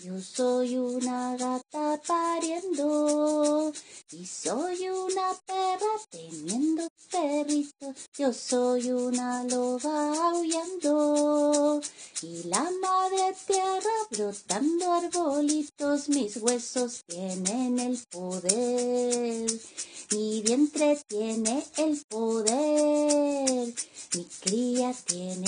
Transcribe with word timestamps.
Yo 0.00 0.20
soy 0.20 0.76
una 0.76 1.36
gata 1.36 2.00
pariendo 2.06 3.72
y 4.12 4.26
soy 4.26 4.88
una 4.90 5.34
perra 5.44 5.94
teniendo 6.08 6.86
perritos. 7.10 7.96
Yo 8.16 8.32
soy 8.32 8.92
una 8.92 9.42
loba 9.42 10.28
aullando 10.28 11.80
y 12.22 12.44
la 12.44 12.62
madre 12.80 13.34
tierra 13.44 13.90
brotando 14.12 14.92
arbolitos. 14.92 16.08
Mis 16.10 16.36
huesos 16.36 17.02
tienen 17.08 17.80
el 17.80 17.98
poder, 18.08 19.50
mi 20.12 20.42
vientre 20.42 20.96
tiene 21.08 21.64
el 21.76 22.04
poder, 22.08 23.74
mi 24.14 24.24
cría 24.42 24.94
tiene. 25.04 25.47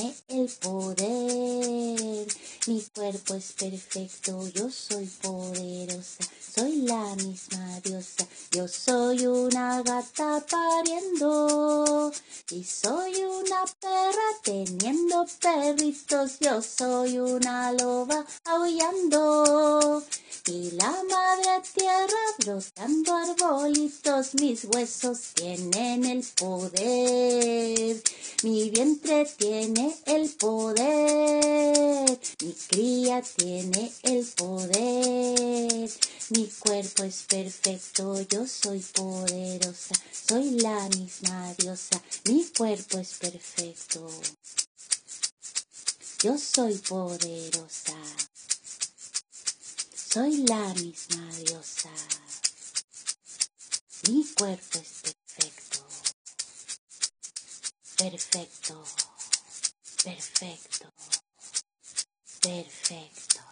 Mi 2.67 2.83
cuerpo 2.95 3.35
es 3.35 3.53
perfecto, 3.53 4.47
yo 4.49 4.69
soy 4.71 5.07
poderosa, 5.23 6.25
soy 6.55 6.83
la 6.83 7.17
misma 7.17 7.81
diosa. 7.81 8.27
Yo 8.51 8.69
soy 8.69 9.25
una 9.25 9.83
gata 9.83 10.45
pariendo 10.47 12.13
y 12.51 12.63
soy 12.63 13.25
una 13.25 13.65
perra 13.81 14.29
teniendo 14.45 15.25
perritos. 15.41 16.39
Yo 16.41 16.61
soy 16.61 17.19
una 17.19 17.73
loba 17.73 18.27
aullando 18.45 20.05
y 20.47 20.71
la 20.73 20.91
madre 21.09 21.63
tierra 21.75 22.23
brotando 22.41 23.15
arbolitos. 23.15 24.35
Mis 24.35 24.67
huesos 24.67 25.33
tienen 25.33 26.05
el 26.05 26.23
poder, 26.39 28.03
mi 28.43 28.69
vientre 28.69 29.25
tiene 29.39 29.97
el 30.05 30.29
poder. 30.31 32.00
Mi 32.11 32.53
cría 32.67 33.23
tiene 33.23 33.93
el 34.03 34.27
poder, 34.27 35.91
mi 36.31 36.49
cuerpo 36.59 37.05
es 37.05 37.23
perfecto, 37.29 38.21
yo 38.23 38.49
soy 38.49 38.81
poderosa, 38.81 39.95
soy 40.27 40.59
la 40.59 40.89
misma 40.89 41.55
diosa, 41.55 42.03
mi 42.25 42.45
cuerpo 42.47 42.99
es 42.99 43.15
perfecto. 43.15 44.11
Yo 46.21 46.37
soy 46.37 46.75
poderosa, 46.79 47.97
soy 49.95 50.39
la 50.39 50.75
misma 50.75 51.33
diosa, 51.37 51.93
mi 54.09 54.27
cuerpo 54.35 54.79
es 54.81 55.15
perfecto, 55.37 55.87
perfecto, 57.97 58.85
perfecto. 60.03 61.10
Perfecto. 62.41 63.50